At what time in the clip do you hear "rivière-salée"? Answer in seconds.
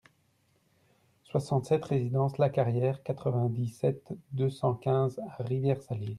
5.43-6.09